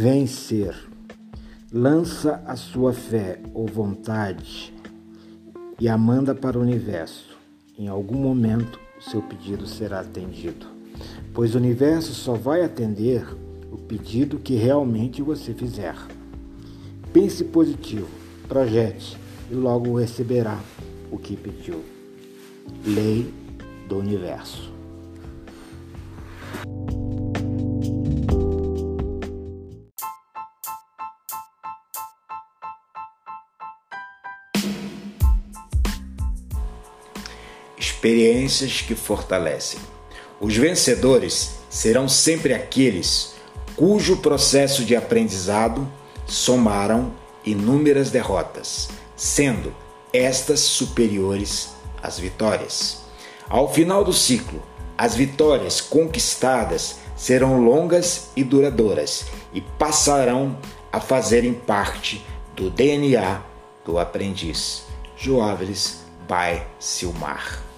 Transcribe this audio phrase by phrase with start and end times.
[0.00, 0.74] vencer.
[1.70, 4.72] Lança a sua fé ou vontade
[5.78, 7.36] e a manda para o universo.
[7.78, 10.66] Em algum momento, seu pedido será atendido,
[11.34, 13.26] pois o universo só vai atender
[13.70, 15.94] o pedido que realmente você fizer.
[17.12, 18.08] Pense positivo,
[18.48, 19.18] projete
[19.50, 20.58] e logo receberá
[21.10, 21.84] o que pediu.
[22.86, 23.32] Lei
[23.86, 24.79] do Universo.
[38.00, 39.78] Experiências que fortalecem.
[40.40, 43.34] Os vencedores serão sempre aqueles
[43.76, 45.86] cujo processo de aprendizado
[46.24, 47.12] somaram
[47.44, 49.74] inúmeras derrotas, sendo
[50.14, 53.02] estas superiores às vitórias.
[53.46, 54.62] Ao final do ciclo,
[54.96, 60.58] as vitórias conquistadas serão longas e duradouras e passarão
[60.90, 62.24] a fazerem parte
[62.56, 63.42] do DNA
[63.84, 64.84] do aprendiz.
[65.18, 67.69] Joáveis by Silmar.